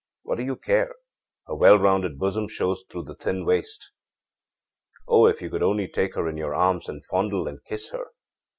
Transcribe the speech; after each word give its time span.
What 0.23 0.39
do 0.39 0.43
you 0.43 0.55
care? 0.55 0.95
Her 1.45 1.53
well 1.53 1.77
rounded 1.77 2.17
bosom 2.17 2.47
shows 2.47 2.83
through 2.89 3.03
the 3.03 3.13
thin 3.13 3.45
waist. 3.45 3.91
Oh, 5.07 5.27
if 5.27 5.43
you 5.43 5.51
could 5.51 5.61
only 5.61 5.87
take 5.87 6.15
her 6.15 6.27
in 6.27 6.37
your 6.37 6.55
arms 6.55 6.89
and 6.89 7.05
fondle 7.05 7.47
and 7.47 7.63
kiss 7.65 7.91
her! 7.91 8.07